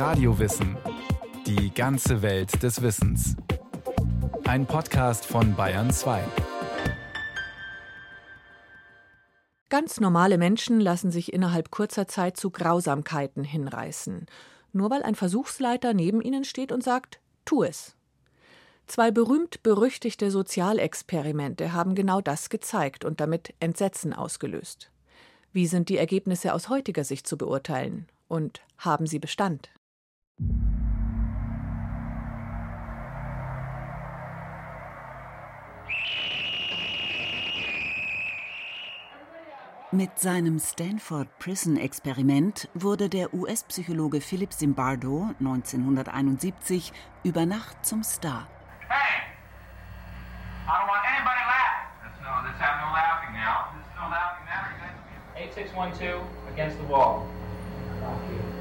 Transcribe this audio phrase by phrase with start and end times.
[0.00, 0.78] Radiowissen.
[1.46, 3.36] Die ganze Welt des Wissens.
[4.44, 6.24] Ein Podcast von Bayern 2.
[9.68, 14.24] Ganz normale Menschen lassen sich innerhalb kurzer Zeit zu Grausamkeiten hinreißen.
[14.72, 17.94] Nur weil ein Versuchsleiter neben ihnen steht und sagt, tu es.
[18.86, 24.90] Zwei berühmt-berüchtigte Sozialexperimente haben genau das gezeigt und damit Entsetzen ausgelöst.
[25.52, 28.06] Wie sind die Ergebnisse aus heutiger Sicht zu beurteilen?
[28.28, 29.68] Und haben sie Bestand?
[39.92, 46.92] Mit seinem Stanford Prison Experiment wurde der US-Psychologe Philip Zimbardo 1971
[47.24, 48.46] über Nacht zum Star.
[48.88, 49.22] Hey!
[50.64, 52.14] I don't want anybody laughing.
[52.22, 52.52] No, no
[53.34, 53.70] now.
[55.36, 56.22] 8612
[56.52, 56.86] against the wall.
[56.86, 57.26] Against the wall 8612.
[57.90, 58.60] Somebody help him.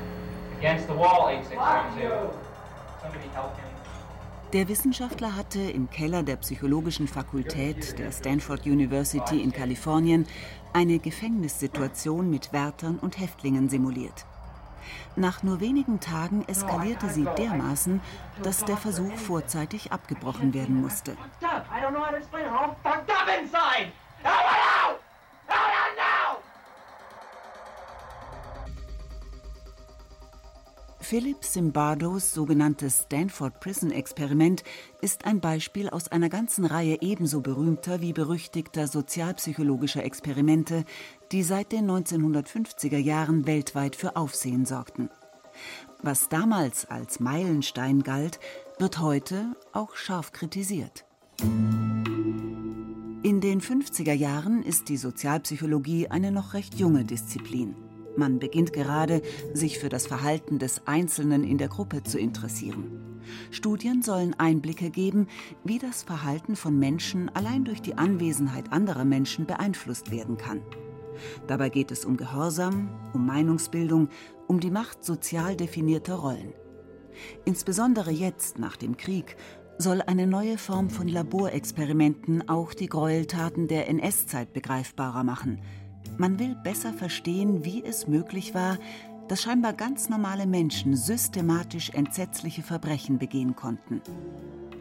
[4.52, 10.27] Der Wissenschaftler hatte im Keller der psychologischen Fakultät der Stanford University in Kalifornien
[10.74, 14.26] eine Gefängnissituation mit Wärtern und Häftlingen simuliert.
[15.16, 18.01] Nach nur wenigen Tagen eskalierte sie dermaßen,
[18.44, 21.16] dass der Versuch vorzeitig abgebrochen werden musste.
[31.10, 34.63] Philip Zimbardos sogenanntes Stanford Prison Experiment
[35.02, 40.85] ist ein Beispiel aus einer ganzen Reihe ebenso berühmter wie berüchtigter sozialpsychologischer Experimente,
[41.32, 45.10] die seit den 1950er Jahren weltweit für Aufsehen sorgten.
[46.04, 48.40] Was damals als Meilenstein galt,
[48.77, 51.05] wird heute auch scharf kritisiert.
[53.23, 57.88] In den 50er Jahren ist die Sozialpsychologie eine noch recht junge Disziplin.
[58.20, 59.21] Man beginnt gerade,
[59.53, 63.21] sich für das Verhalten des Einzelnen in der Gruppe zu interessieren.
[63.49, 65.28] Studien sollen Einblicke geben,
[65.63, 70.61] wie das Verhalten von Menschen allein durch die Anwesenheit anderer Menschen beeinflusst werden kann.
[71.47, 74.09] Dabei geht es um Gehorsam, um Meinungsbildung,
[74.47, 76.51] um die Macht sozial definierter Rollen.
[77.45, 79.38] Insbesondere jetzt nach dem Krieg
[79.77, 85.61] soll eine neue Form von Laborexperimenten auch die Gräueltaten der NS-Zeit begreifbarer machen–
[86.19, 88.78] man will besser verstehen, wie es möglich war,
[89.28, 94.02] dass scheinbar ganz normale Menschen systematisch entsetzliche Verbrechen begehen konnten.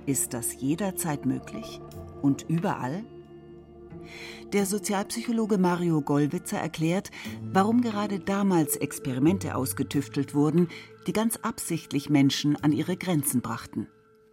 [0.06, 1.80] Ist das jederzeit möglich
[2.22, 3.04] und überall?
[4.52, 7.10] Der Sozialpsychologe Mario Gollwitzer erklärt,
[7.42, 10.68] warum gerade damals Experimente ausgetüftelt wurden,
[11.06, 13.86] die ganz absichtlich Menschen an ihre Grenzen brachten.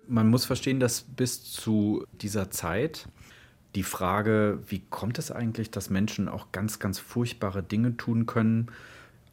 [0.07, 3.09] Man muss verstehen, dass bis zu dieser Zeit
[3.75, 8.71] die Frage, wie kommt es eigentlich, dass Menschen auch ganz, ganz furchtbare Dinge tun können,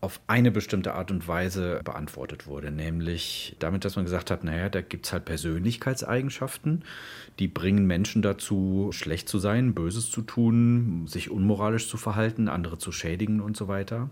[0.03, 2.73] auf eine bestimmte Art und Weise beantwortet wurde.
[2.73, 6.83] Nämlich damit, dass man gesagt hat, naja, da gibt es halt Persönlichkeitseigenschaften,
[7.39, 12.79] die bringen Menschen dazu, schlecht zu sein, Böses zu tun, sich unmoralisch zu verhalten, andere
[12.79, 14.11] zu schädigen und so weiter.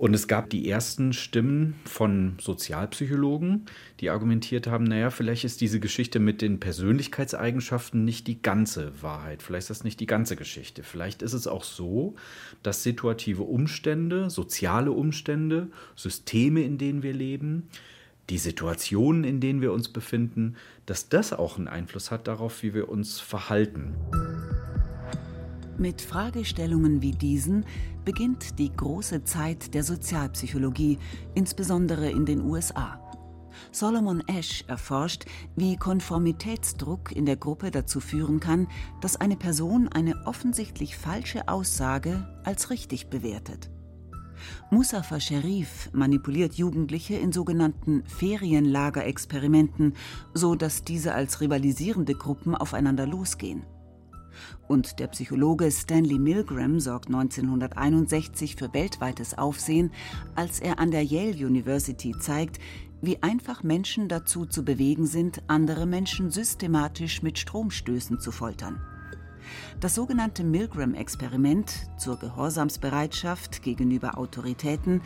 [0.00, 3.66] Und es gab die ersten Stimmen von Sozialpsychologen,
[4.00, 9.42] die argumentiert haben, naja, vielleicht ist diese Geschichte mit den Persönlichkeitseigenschaften nicht die ganze Wahrheit,
[9.42, 10.84] vielleicht ist das nicht die ganze Geschichte.
[10.84, 12.14] Vielleicht ist es auch so,
[12.62, 17.68] dass situative Umstände, soziale Umstände, Systeme, in denen wir leben,
[18.30, 20.56] die Situationen, in denen wir uns befinden,
[20.86, 23.92] dass das auch einen Einfluss hat darauf, wie wir uns verhalten.
[25.80, 27.64] Mit Fragestellungen wie diesen
[28.04, 30.98] beginnt die große Zeit der Sozialpsychologie,
[31.34, 33.00] insbesondere in den USA.
[33.72, 35.24] Solomon Ash erforscht,
[35.56, 38.68] wie Konformitätsdruck in der Gruppe dazu führen kann,
[39.00, 43.70] dass eine Person eine offensichtlich falsche Aussage als richtig bewertet.
[44.70, 49.94] Musafa Sherif manipuliert Jugendliche in sogenannten Ferienlagerexperimenten,
[50.34, 53.64] so dass diese als rivalisierende Gruppen aufeinander losgehen.
[54.68, 59.90] Und der Psychologe Stanley Milgram sorgt 1961 für weltweites Aufsehen,
[60.34, 62.58] als er an der Yale University zeigt,
[63.02, 68.80] wie einfach Menschen dazu zu bewegen sind, andere Menschen systematisch mit Stromstößen zu foltern.
[69.80, 75.00] Das sogenannte Milgram-Experiment zur Gehorsamsbereitschaft gegenüber Autoritäten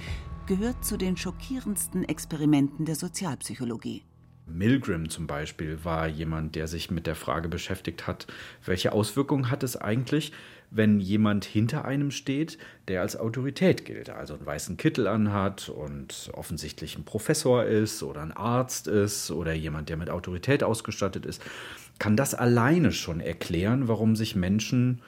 [0.47, 4.05] gehört zu den schockierendsten Experimenten der Sozialpsychologie.
[4.47, 8.27] Milgram zum Beispiel war jemand, der sich mit der Frage beschäftigt hat,
[8.65, 10.33] welche Auswirkungen hat es eigentlich,
[10.71, 12.59] wenn jemand hinter einem steht,
[12.89, 18.23] der als Autorität gilt, also einen weißen Kittel anhat und offensichtlich ein Professor ist oder
[18.23, 21.43] ein Arzt ist oder jemand, der mit Autorität ausgestattet ist,
[21.99, 25.01] kann das alleine schon erklären, warum sich Menschen,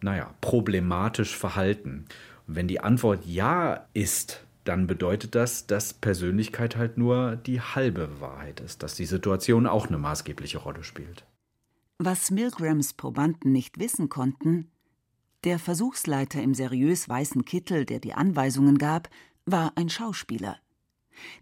[0.00, 2.04] naja, problematisch verhalten.
[2.46, 8.20] Und wenn die Antwort ja ist, dann bedeutet das, dass Persönlichkeit halt nur die halbe
[8.20, 11.24] Wahrheit ist, dass die Situation auch eine maßgebliche Rolle spielt.
[11.98, 14.70] Was Milgrams Probanden nicht wissen konnten,
[15.44, 19.08] der Versuchsleiter im seriös weißen Kittel, der die Anweisungen gab,
[19.44, 20.58] war ein Schauspieler.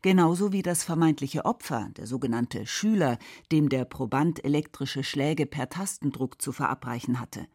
[0.02, 3.18] Genauso wie das vermeintliche Opfer, der sogenannte Schüler,
[3.52, 7.46] dem der Proband elektrische Schläge per Tastendruck zu verabreichen hatte.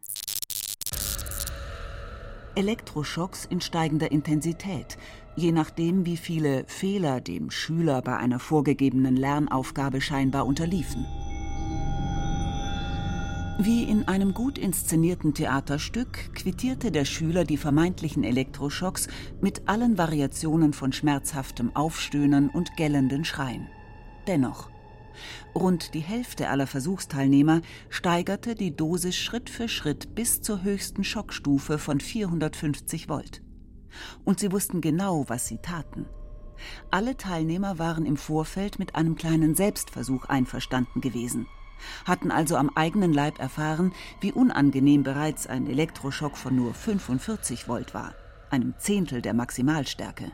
[2.54, 4.96] Elektroschocks in steigender Intensität,
[5.36, 11.06] je nachdem, wie viele Fehler dem Schüler bei einer vorgegebenen Lernaufgabe scheinbar unterliefen.
[13.58, 19.08] Wie in einem gut inszenierten Theaterstück quittierte der Schüler die vermeintlichen Elektroschocks
[19.40, 23.68] mit allen Variationen von schmerzhaftem Aufstöhnen und gellenden Schreien.
[24.26, 24.68] Dennoch,
[25.54, 31.78] rund die Hälfte aller Versuchsteilnehmer steigerte die Dosis Schritt für Schritt bis zur höchsten Schockstufe
[31.78, 33.45] von 450 Volt.
[34.24, 36.06] Und sie wussten genau, was sie taten.
[36.90, 41.46] Alle Teilnehmer waren im Vorfeld mit einem kleinen Selbstversuch einverstanden gewesen
[42.04, 47.94] hatten also am eigenen Leib erfahren, wie unangenehm bereits ein Elektroschock von nur 45 Volt
[47.94, 48.14] war,
[48.50, 50.32] einem Zehntel der Maximalstärke.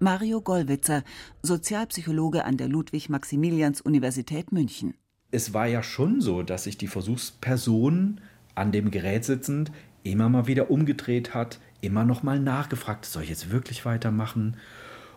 [0.00, 1.04] Mario Gollwitzer,
[1.42, 4.94] Sozialpsychologe an der Ludwig-Maximilians-Universität München.
[5.30, 8.20] Es war ja schon so, dass sich die Versuchsperson
[8.54, 9.70] an dem Gerät sitzend
[10.02, 14.56] immer mal wieder umgedreht hat, immer noch mal nachgefragt, soll ich jetzt wirklich weitermachen?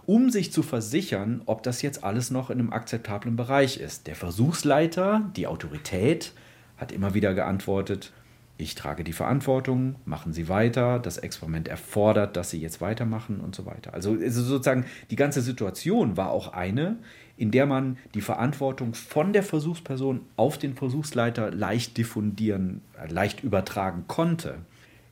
[0.06, 4.08] um sich zu versichern, ob das jetzt alles noch in einem akzeptablen Bereich ist.
[4.08, 6.34] Der Versuchsleiter, die Autorität,
[6.78, 8.12] hat immer wieder geantwortet,
[8.58, 13.54] ich trage die Verantwortung, machen Sie weiter, das Experiment erfordert, dass Sie jetzt weitermachen und
[13.54, 13.94] so weiter.
[13.94, 16.98] Also, also sozusagen die ganze Situation war auch eine,
[17.36, 23.44] in der man die Verantwortung von der Versuchsperson auf den Versuchsleiter leicht diffundieren, äh, leicht
[23.44, 24.60] übertragen konnte.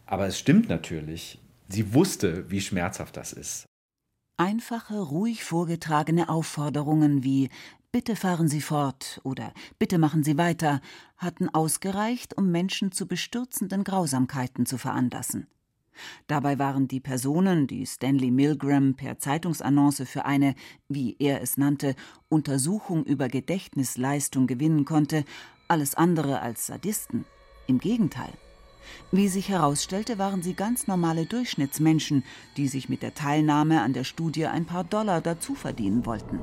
[0.06, 1.38] Aber es stimmt natürlich,
[1.74, 3.66] sie wusste, wie schmerzhaft das ist.
[4.38, 7.50] Einfache, ruhig vorgetragene Aufforderungen wie
[7.92, 10.82] Bitte fahren Sie fort oder Bitte machen Sie weiter
[11.18, 15.46] hatten ausgereicht, um Menschen zu bestürzenden Grausamkeiten zu veranlassen.
[16.26, 20.56] Dabei waren die Personen, die Stanley Milgram per Zeitungsannonce für eine,
[20.90, 21.96] wie er es nannte,
[22.30, 25.24] Untersuchung über Gedächtnisleistung gewinnen konnte,
[25.68, 27.26] alles andere als Sadisten.
[27.68, 28.34] Im Gegenteil.
[29.12, 32.24] Wie sich herausstellte, waren sie ganz normale Durchschnittsmenschen,
[32.58, 36.40] die sich mit der Teilnahme an der Studie ein paar Dollar dazu verdienen wollten.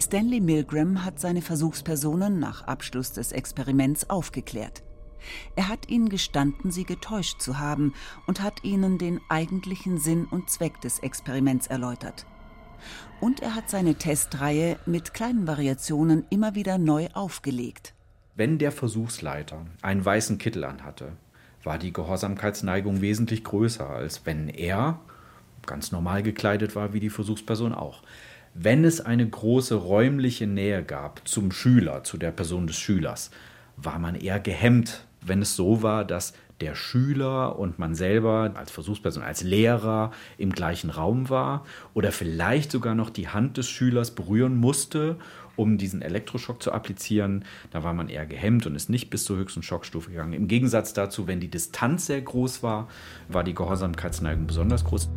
[0.00, 4.82] Stanley Milgram hat seine Versuchspersonen nach Abschluss des Experiments aufgeklärt.
[5.56, 7.94] Er hat ihnen gestanden, sie getäuscht zu haben
[8.26, 12.26] und hat ihnen den eigentlichen Sinn und Zweck des Experiments erläutert.
[13.20, 17.91] Und er hat seine Testreihe mit kleinen Variationen immer wieder neu aufgelegt.
[18.34, 21.12] Wenn der Versuchsleiter einen weißen Kittel anhatte,
[21.64, 25.00] war die Gehorsamkeitsneigung wesentlich größer, als wenn er
[25.66, 28.02] ganz normal gekleidet war, wie die Versuchsperson auch.
[28.54, 33.30] Wenn es eine große räumliche Nähe gab zum Schüler, zu der Person des Schülers,
[33.76, 36.32] war man eher gehemmt, wenn es so war, dass
[36.62, 42.70] der Schüler und man selber als Versuchsperson, als Lehrer im gleichen Raum war oder vielleicht
[42.70, 45.16] sogar noch die Hand des Schülers berühren musste
[45.56, 47.44] um diesen Elektroschock zu applizieren.
[47.70, 50.32] Da war man eher gehemmt und ist nicht bis zur höchsten Schockstufe gegangen.
[50.32, 52.88] Im Gegensatz dazu, wenn die Distanz sehr groß war,
[53.28, 55.10] war die Gehorsamkeitsneigung besonders groß.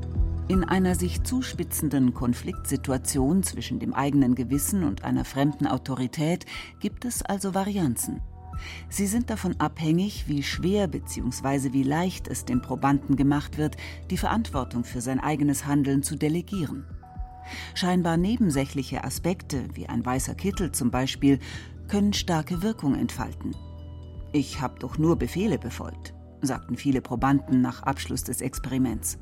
[0.47, 6.45] In einer sich zuspitzenden Konfliktsituation zwischen dem eigenen Gewissen und einer fremden Autorität
[6.79, 8.21] gibt es also Varianzen.
[8.89, 11.73] Sie sind davon abhängig, wie schwer bzw.
[11.73, 13.75] wie leicht es dem Probanden gemacht wird,
[14.11, 16.85] die Verantwortung für sein eigenes Handeln zu delegieren.
[17.73, 21.39] Scheinbar nebensächliche Aspekte, wie ein weißer Kittel zum Beispiel,
[21.87, 23.55] können starke Wirkung entfalten.
[24.31, 29.17] Ich habe doch nur Befehle befolgt, sagten viele Probanden nach Abschluss des Experiments.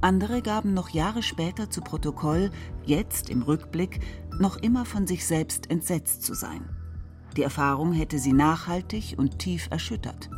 [0.00, 2.50] Andere gaben noch Jahre später zu Protokoll,
[2.84, 4.00] jetzt im Rückblick,
[4.38, 6.68] noch immer von sich selbst entsetzt zu sein.
[7.36, 10.30] Die Erfahrung hätte sie nachhaltig und tief erschüttert.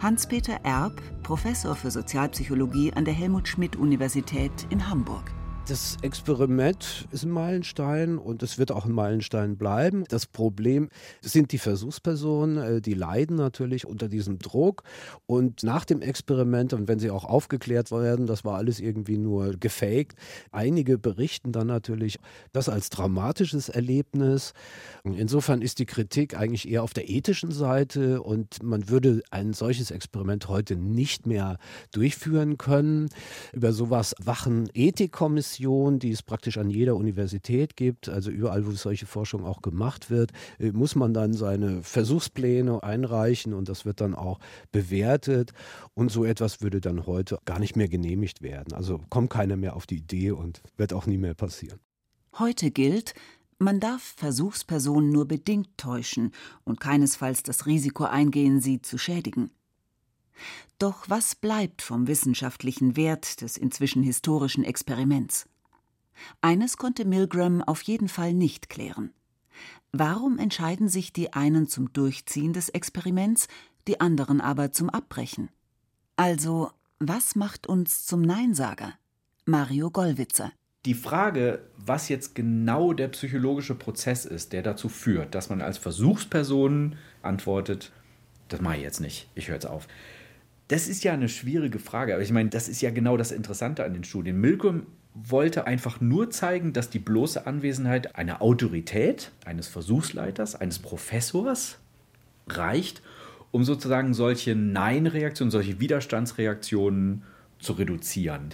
[0.00, 5.32] Hans-Peter Erb, Professor für Sozialpsychologie an der Helmut Schmidt Universität in Hamburg.
[5.68, 10.04] Das Experiment ist ein Meilenstein und es wird auch ein Meilenstein bleiben.
[10.08, 10.90] Das Problem
[11.22, 14.84] sind die Versuchspersonen, äh, die leiden natürlich unter diesem Druck.
[15.26, 19.56] Und nach dem Experiment, und wenn sie auch aufgeklärt werden, das war alles irgendwie nur
[19.56, 20.16] gefaked,
[20.52, 22.20] einige berichten dann natürlich
[22.52, 24.52] das als dramatisches Erlebnis.
[25.02, 29.90] Insofern ist die Kritik eigentlich eher auf der ethischen Seite und man würde ein solches
[29.90, 31.58] Experiment heute nicht mehr
[31.90, 33.08] durchführen können.
[33.52, 38.72] Über sowas wachen Ethikkommissionen Kommission, die es praktisch an jeder Universität gibt, also überall, wo
[38.72, 44.00] solche Forschung auch gemacht wird, äh, muss man dann seine Versuchspläne einreichen und das wird
[44.00, 44.38] dann auch
[44.72, 45.52] bewertet.
[45.94, 48.74] Und so etwas würde dann heute gar nicht mehr genehmigt werden.
[48.74, 51.78] Also kommt keiner mehr auf die Idee und wird auch nie mehr passieren.
[52.38, 53.14] Heute gilt,
[53.58, 56.32] man darf Versuchspersonen nur bedingt täuschen
[56.64, 59.50] und keinesfalls das Risiko eingehen, sie zu schädigen.
[60.78, 65.48] Doch was bleibt vom wissenschaftlichen Wert des inzwischen historischen Experiments?
[66.40, 69.12] Eines konnte Milgram auf jeden Fall nicht klären.
[69.92, 73.48] Warum entscheiden sich die einen zum Durchziehen des Experiments,
[73.88, 75.48] die anderen aber zum Abbrechen?
[76.16, 78.94] Also, was macht uns zum Neinsager?
[79.44, 80.52] Mario Gollwitzer.
[80.86, 85.78] Die Frage, was jetzt genau der psychologische Prozess ist, der dazu führt, dass man als
[85.78, 87.92] Versuchsperson antwortet,
[88.48, 89.88] das mache ich jetzt nicht, ich höre jetzt auf.
[90.68, 93.84] Das ist ja eine schwierige Frage, aber ich meine, das ist ja genau das Interessante
[93.84, 94.40] an den Studien.
[94.40, 101.78] Milgram wollte einfach nur zeigen, dass die bloße Anwesenheit einer Autorität, eines Versuchsleiters, eines Professors
[102.48, 103.00] reicht,
[103.50, 107.22] um sozusagen solche Nein-Reaktionen, solche Widerstandsreaktionen
[107.58, 108.50] zu reduzieren.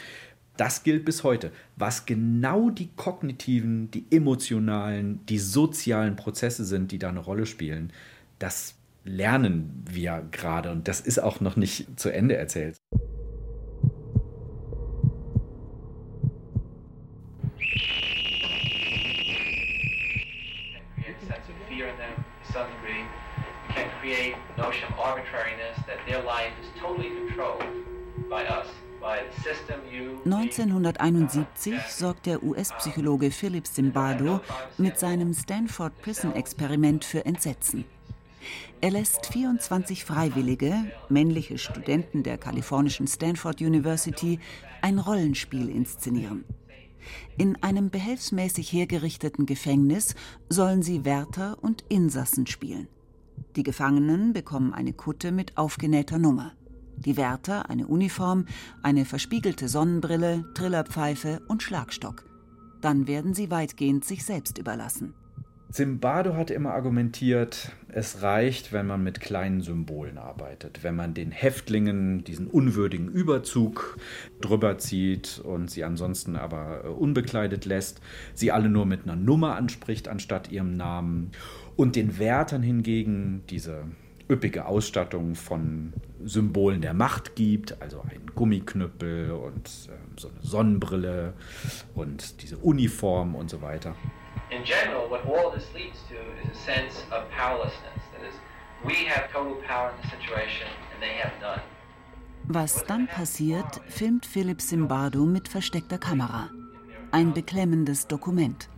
[0.56, 1.50] Das gilt bis heute.
[1.76, 7.92] Was genau die kognitiven, die emotionalen, die sozialen Prozesse sind, die da eine Rolle spielen,
[8.38, 12.80] das lernen wir gerade und das ist auch noch nicht zu Ende erzählt.
[24.72, 27.64] notion of arbitrariness that their life is totally controlled
[28.28, 28.66] by us.
[30.24, 34.40] 1971 sorgt der US-Psychologe Philip Zimbardo
[34.78, 37.84] mit seinem Stanford Prison Experiment für Entsetzen.
[38.82, 40.74] Er lässt 24 Freiwillige,
[41.08, 44.40] männliche Studenten der kalifornischen Stanford University,
[44.80, 46.44] ein Rollenspiel inszenieren.
[47.38, 50.16] In einem behelfsmäßig hergerichteten Gefängnis
[50.48, 52.88] sollen sie Wärter und Insassen spielen.
[53.54, 56.50] Die Gefangenen bekommen eine Kutte mit aufgenähter Nummer.
[56.96, 58.46] Die Wärter eine Uniform,
[58.82, 62.24] eine verspiegelte Sonnenbrille, Trillerpfeife und Schlagstock.
[62.80, 65.14] Dann werden sie weitgehend sich selbst überlassen.
[65.72, 71.30] Zimbardo hat immer argumentiert, es reicht, wenn man mit kleinen Symbolen arbeitet, wenn man den
[71.30, 73.96] Häftlingen diesen unwürdigen Überzug
[74.42, 78.02] drüber zieht und sie ansonsten aber äh, unbekleidet lässt,
[78.34, 81.30] sie alle nur mit einer Nummer anspricht anstatt ihrem Namen.
[81.74, 83.84] Und den Wärtern hingegen diese
[84.28, 91.32] üppige Ausstattung von Symbolen der Macht gibt, also ein Gummiknüppel und äh, so eine Sonnenbrille
[91.94, 93.96] und diese Uniform und so weiter
[94.52, 98.00] in general, what all this leads to is a sense of powerlessness.
[98.12, 98.34] That is,
[98.84, 101.60] we have total power in the situation and they have none.
[102.48, 106.50] Was dann passiert, filmt Philipp Simbardo mit versteckter Kamera.
[107.12, 108.68] Ein beklemmendes Dokument.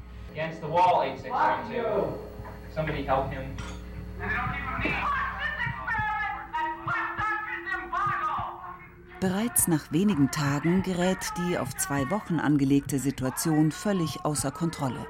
[9.21, 15.07] Bereits nach wenigen Tagen gerät die auf zwei Wochen angelegte Situation völlig außer Kontrolle.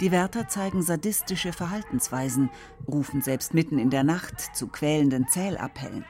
[0.00, 2.50] Die Wärter zeigen sadistische Verhaltensweisen,
[2.86, 6.04] rufen selbst mitten in der Nacht zu quälenden Zählappellen.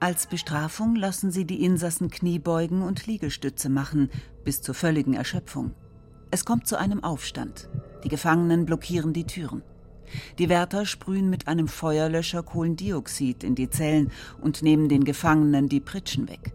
[0.00, 4.10] Als Bestrafung lassen sie die Insassen Kniebeugen und Liegestütze machen,
[4.44, 5.72] bis zur völligen Erschöpfung.
[6.30, 7.68] Es kommt zu einem Aufstand.
[8.04, 9.62] Die Gefangenen blockieren die Türen.
[10.38, 15.80] Die Wärter sprühen mit einem Feuerlöscher Kohlendioxid in die Zellen und nehmen den Gefangenen die
[15.80, 16.52] Pritschen weg.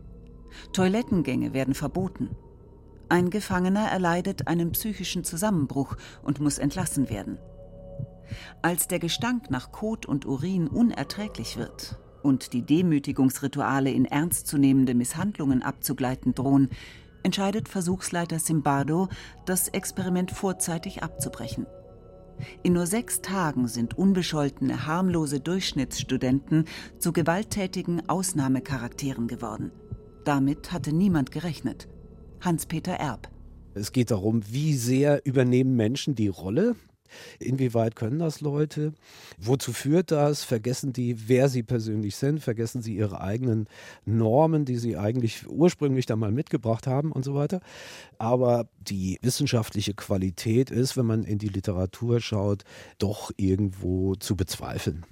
[0.74, 2.30] Toilettengänge werden verboten.
[3.10, 7.38] Ein Gefangener erleidet einen psychischen Zusammenbruch und muss entlassen werden.
[8.62, 15.64] Als der Gestank nach Kot und Urin unerträglich wird und die Demütigungsrituale in ernstzunehmende Misshandlungen
[15.64, 16.70] abzugleiten drohen,
[17.24, 19.08] entscheidet Versuchsleiter Simbardo,
[19.46, 21.66] das Experiment vorzeitig abzubrechen.
[22.62, 26.66] In nur sechs Tagen sind unbescholtene, harmlose Durchschnittsstudenten
[27.00, 29.72] zu gewalttätigen Ausnahmecharakteren geworden.
[30.24, 31.88] Damit hatte niemand gerechnet.
[32.42, 33.30] Hans-Peter Erb.
[33.74, 36.76] Es geht darum, wie sehr übernehmen Menschen die Rolle
[37.40, 38.94] Inwieweit können das Leute?
[39.38, 40.44] Wozu führt das?
[40.44, 42.40] Vergessen die, wer sie persönlich sind?
[42.40, 43.68] Vergessen sie ihre eigenen
[44.06, 47.62] Normen, die sie eigentlich ursprünglich da mal mitgebracht haben und so weiter?
[48.18, 52.64] Aber die wissenschaftliche Qualität ist, wenn man in die Literatur schaut,
[52.98, 55.06] doch irgendwo zu bezweifeln.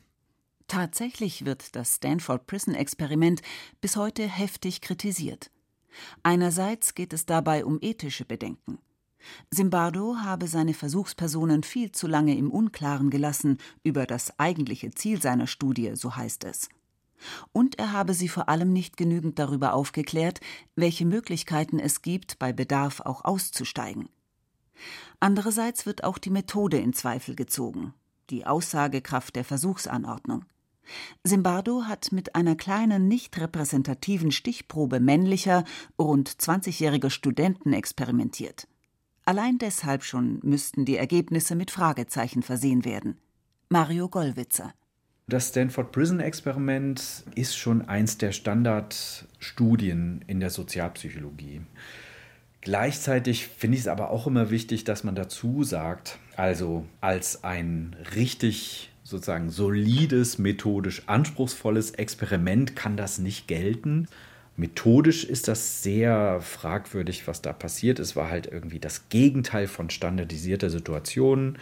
[0.68, 3.42] Tatsächlich wird das Stanford Prison Experiment
[3.82, 5.52] bis heute heftig kritisiert.
[6.24, 8.80] Einerseits geht es dabei um ethische Bedenken.
[9.50, 15.48] Simbardo habe seine Versuchspersonen viel zu lange im Unklaren gelassen über das eigentliche Ziel seiner
[15.48, 16.70] Studie, so heißt es.
[17.54, 20.42] Und er habe sie vor allem nicht genügend darüber aufgeklärt,
[20.76, 24.10] welche Möglichkeiten es gibt, bei Bedarf auch auszusteigen.
[25.20, 27.94] Andererseits wird auch die Methode in Zweifel gezogen,
[28.30, 30.46] die Aussagekraft der Versuchsanordnung.
[31.24, 35.64] Simbardo hat mit einer kleinen, nicht repräsentativen Stichprobe männlicher,
[36.00, 38.68] rund 20-jähriger Studenten experimentiert.
[39.26, 43.18] Allein deshalb schon müssten die Ergebnisse mit Fragezeichen versehen werden.
[43.70, 44.74] Mario Gollwitzer.
[45.28, 51.62] Das Stanford Prison Experiment ist schon eins der Standardstudien in der Sozialpsychologie.
[52.62, 57.96] Gleichzeitig finde ich es aber auch immer wichtig, dass man dazu sagt, also als ein
[58.16, 64.08] richtig sozusagen solides, methodisch anspruchsvolles Experiment kann das nicht gelten.
[64.58, 68.00] Methodisch ist das sehr fragwürdig, was da passiert.
[68.00, 71.60] Es war halt irgendwie das Gegenteil von standardisierter Situationen,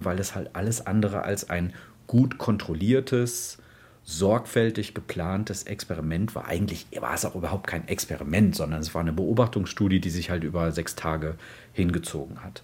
[0.00, 1.72] weil es halt alles andere als ein
[2.06, 3.56] gut kontrolliertes,
[4.04, 6.46] sorgfältig geplantes Experiment war.
[6.46, 10.44] Eigentlich war es auch überhaupt kein Experiment, sondern es war eine Beobachtungsstudie, die sich halt
[10.44, 11.36] über sechs Tage
[11.72, 12.62] hingezogen hat.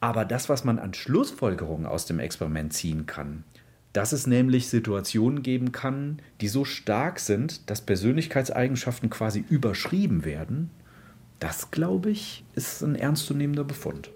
[0.00, 3.44] Aber das, was man an Schlussfolgerungen aus dem Experiment ziehen kann,
[3.92, 10.70] dass es nämlich Situationen geben kann, die so stark sind, dass Persönlichkeitseigenschaften quasi überschrieben werden,
[11.40, 14.10] das, glaube ich, ist ein ernstzunehmender Befund.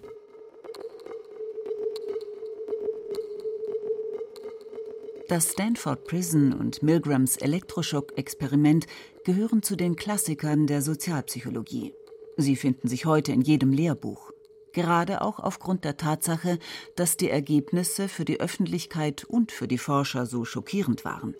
[5.28, 8.86] Das Stanford Prison und Milgrams Elektroschock-Experiment
[9.24, 11.94] gehören zu den Klassikern der Sozialpsychologie.
[12.36, 14.32] Sie finden sich heute in jedem Lehrbuch
[14.72, 16.58] gerade auch aufgrund der Tatsache,
[16.96, 21.34] dass die Ergebnisse für die Öffentlichkeit und für die Forscher so schockierend waren.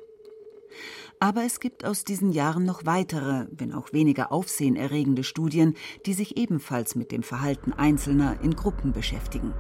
[1.19, 5.75] Aber es gibt aus diesen Jahren noch weitere, wenn auch weniger aufsehenerregende Studien,
[6.07, 9.53] die sich ebenfalls mit dem Verhalten Einzelner in Gruppen beschäftigen.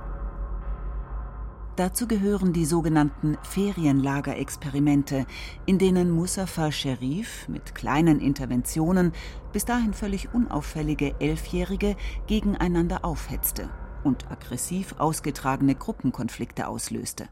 [1.80, 5.24] Dazu gehören die sogenannten Ferienlagerexperimente,
[5.64, 9.12] in denen Musafa Sherif mit kleinen Interventionen
[9.54, 11.96] bis dahin völlig unauffällige Elfjährige
[12.26, 13.70] gegeneinander aufhetzte
[14.04, 17.30] und aggressiv ausgetragene Gruppenkonflikte auslöste.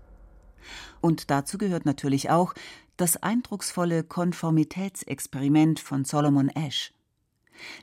[1.02, 2.54] Und dazu gehört natürlich auch
[2.96, 6.94] das eindrucksvolle Konformitätsexperiment von Solomon Ash.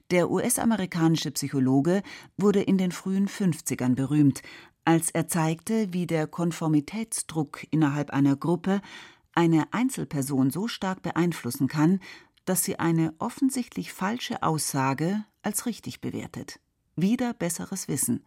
[0.10, 2.01] Der US-amerikanische Psychologe
[2.38, 4.41] wurde in den frühen 50ern berühmt,
[4.86, 8.82] als er zeigte, wie der Konformitätsdruck innerhalb einer Gruppe
[9.34, 12.00] eine Einzelperson so stark beeinflussen kann,
[12.45, 16.60] dass sie eine offensichtlich falsche Aussage als richtig bewertet.
[16.95, 18.24] Wieder besseres Wissen.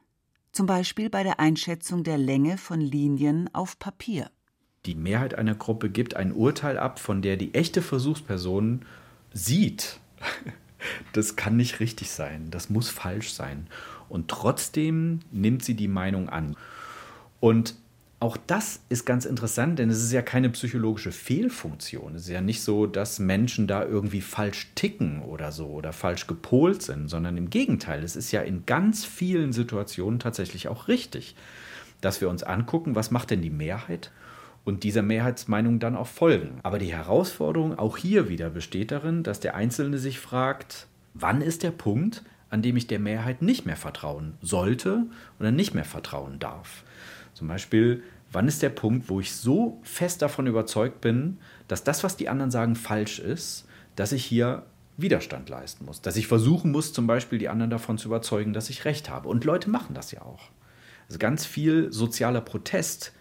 [0.53, 4.31] Zum Beispiel bei der Einschätzung der Länge von Linien auf Papier.
[4.87, 8.85] Die Mehrheit einer Gruppe gibt ein Urteil ab, von der die echte Versuchsperson
[9.33, 10.01] sieht,
[11.13, 13.69] das kann nicht richtig sein, das muss falsch sein.
[14.09, 16.57] Und trotzdem nimmt sie die Meinung an.
[17.41, 17.75] Und
[18.21, 22.17] auch das ist ganz interessant, denn es ist ja keine psychologische Fehlfunktion.
[22.17, 26.27] Es ist ja nicht so, dass Menschen da irgendwie falsch ticken oder so oder falsch
[26.27, 31.37] gepolt sind, sondern im Gegenteil, es ist ja in ganz vielen Situationen tatsächlich auch richtig,
[32.01, 34.11] dass wir uns angucken, was macht denn die Mehrheit
[34.65, 36.59] und dieser Mehrheitsmeinung dann auch folgen.
[36.65, 41.63] Aber die Herausforderung auch hier wieder besteht darin, dass der Einzelne sich fragt, wann ist
[41.63, 45.07] der Punkt, an dem ich der Mehrheit nicht mehr vertrauen sollte
[45.39, 46.85] oder nicht mehr vertrauen darf.
[47.35, 52.05] Zum Beispiel, wann ist der Punkt, wo ich so fest davon überzeugt bin, dass das,
[52.05, 54.65] was die anderen sagen, falsch ist, dass ich hier
[54.97, 58.71] Widerstand leisten muss, dass ich versuchen muss, zum Beispiel die anderen davon zu überzeugen, dass
[58.71, 59.29] ich recht habe.
[59.29, 60.51] Und Leute machen das ja auch.
[61.07, 63.13] Also ganz viel sozialer Protest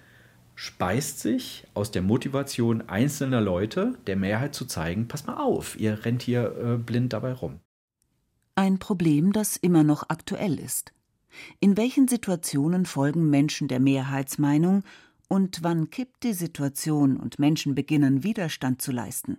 [0.56, 6.04] speist sich aus der Motivation einzelner Leute, der Mehrheit zu zeigen, pass mal auf, ihr
[6.04, 7.60] rennt hier äh, blind dabei rum.
[8.58, 10.91] Ein Problem, das immer noch aktuell ist.
[11.60, 14.84] In welchen Situationen folgen Menschen der Mehrheitsmeinung
[15.28, 19.38] und wann kippt die Situation und Menschen beginnen Widerstand zu leisten?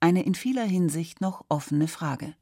[0.00, 2.34] Eine in vieler Hinsicht noch offene Frage.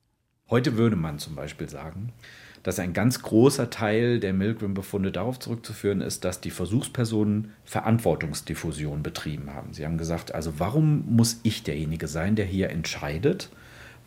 [0.49, 2.15] Heute würde man zum Beispiel sagen,
[2.63, 9.53] dass ein ganz großer Teil der Milgram-Befunde darauf zurückzuführen ist, dass die Versuchspersonen Verantwortungsdiffusion betrieben
[9.53, 9.75] haben.
[9.75, 13.51] Sie haben gesagt, also warum muss ich derjenige sein, der hier entscheidet,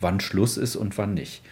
[0.00, 1.44] wann Schluss ist und wann nicht?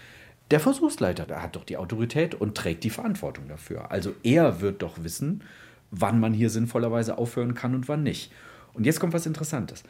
[0.52, 3.90] Der Versuchsleiter der hat doch die Autorität und trägt die Verantwortung dafür.
[3.90, 5.42] Also er wird doch wissen,
[5.90, 8.30] wann man hier sinnvollerweise aufhören kann und wann nicht.
[8.74, 9.82] Und jetzt kommt was Interessantes.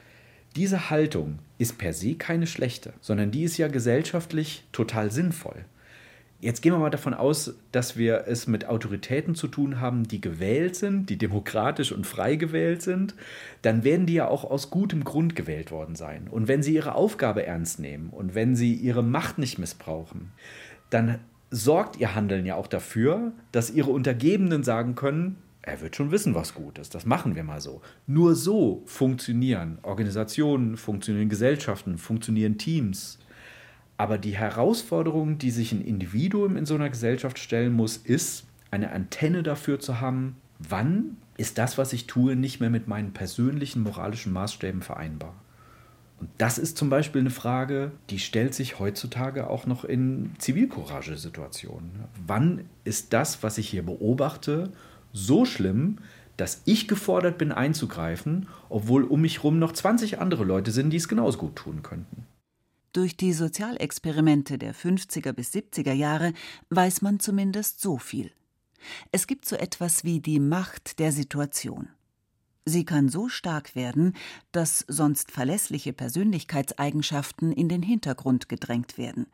[0.55, 5.65] Diese Haltung ist per se keine schlechte, sondern die ist ja gesellschaftlich total sinnvoll.
[6.43, 10.21] Jetzt gehen wir mal davon aus, dass wir es mit Autoritäten zu tun haben, die
[10.21, 13.15] gewählt sind, die demokratisch und frei gewählt sind.
[13.63, 16.27] Dann werden die ja auch aus gutem Grund gewählt worden sein.
[16.29, 20.33] Und wenn sie ihre Aufgabe ernst nehmen und wenn sie ihre Macht nicht missbrauchen,
[20.91, 21.21] dann
[21.53, 26.35] sorgt ihr Handeln ja auch dafür, dass ihre Untergebenen sagen können, er wird schon wissen,
[26.35, 26.93] was gut ist.
[26.97, 27.83] Das machen wir mal so.
[28.09, 33.21] Nur so funktionieren Organisationen, funktionieren Gesellschaften, funktionieren Teams.
[34.03, 38.91] Aber die Herausforderung, die sich ein Individuum in so einer Gesellschaft stellen muss, ist, eine
[38.91, 43.81] Antenne dafür zu haben, wann ist das, was ich tue, nicht mehr mit meinen persönlichen
[43.85, 45.37] moralischen Maßstäben vereinbar.
[46.19, 51.93] Und das ist zum Beispiel eine Frage, die stellt sich heutzutage auch noch in Zivilcourage-Situationen.
[52.27, 54.73] Wann ist das, was ich hier beobachte,
[55.13, 55.99] so schlimm,
[56.37, 60.97] dass ich gefordert bin einzugreifen, obwohl um mich herum noch 20 andere Leute sind, die
[60.97, 62.27] es genauso gut tun könnten?
[62.93, 66.35] Durch die Sozialexperimente der 50er bis 70er Jahre
[66.69, 68.33] weiß man zumindest so viel.
[69.13, 71.89] Es gibt so etwas wie die Macht der Situation.
[72.67, 74.15] Sie kann so stark werden,
[74.53, 79.27] dass sonst verlässliche Persönlichkeitseigenschaften in den Hintergrund gedrängt werden.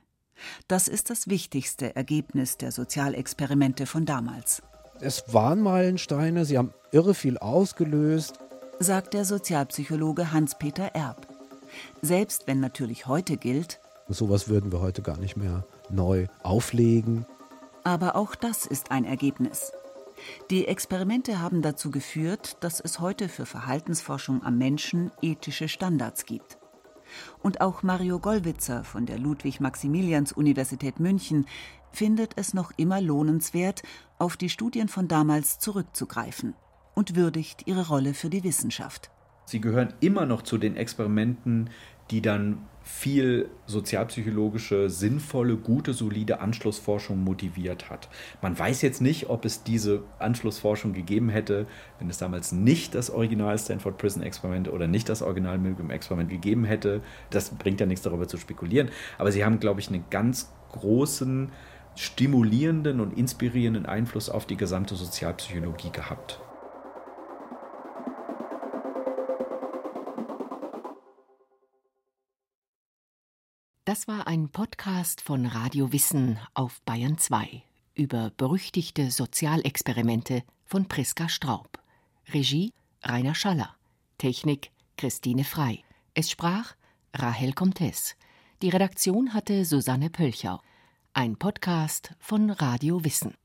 [0.68, 4.62] Das ist das wichtigste Ergebnis der Sozialexperimente von damals.
[5.00, 8.38] Es waren Meilensteine, sie haben irre viel ausgelöst,
[8.78, 11.37] sagt der Sozialpsychologe Hans-Peter Erb.
[12.02, 17.26] Selbst wenn natürlich heute gilt, sowas würden wir heute gar nicht mehr neu auflegen.
[17.84, 19.72] Aber auch das ist ein Ergebnis.
[20.50, 26.58] Die Experimente haben dazu geführt, dass es heute für Verhaltensforschung am Menschen ethische Standards gibt.
[27.42, 31.46] Und auch Mario Gollwitzer von der Ludwig-Maximilians-Universität München
[31.90, 33.82] findet es noch immer lohnenswert,
[34.18, 36.54] auf die Studien von damals zurückzugreifen
[36.94, 39.10] und würdigt ihre Rolle für die Wissenschaft.
[39.48, 41.70] Sie gehören immer noch zu den Experimenten,
[42.10, 48.10] die dann viel sozialpsychologische, sinnvolle, gute, solide Anschlussforschung motiviert hat.
[48.42, 51.66] Man weiß jetzt nicht, ob es diese Anschlussforschung gegeben hätte,
[51.98, 56.28] wenn es damals nicht das Original Stanford Prison Experiment oder nicht das Original Milgram Experiment
[56.28, 57.00] gegeben hätte.
[57.30, 58.90] Das bringt ja nichts darüber zu spekulieren.
[59.16, 61.52] Aber sie haben, glaube ich, einen ganz großen,
[61.94, 66.38] stimulierenden und inspirierenden Einfluss auf die gesamte Sozialpsychologie gehabt.
[73.88, 77.62] Das war ein Podcast von Radio Wissen auf Bayern 2
[77.94, 81.78] über berüchtigte Sozialexperimente von Priska Straub.
[82.30, 83.74] Regie Rainer Schaller.
[84.18, 85.84] Technik Christine Frei.
[86.12, 86.74] Es sprach
[87.14, 88.14] Rahel Comtes.
[88.60, 90.60] Die Redaktion hatte Susanne Pölchau.
[91.14, 93.37] Ein Podcast von Radio Wissen.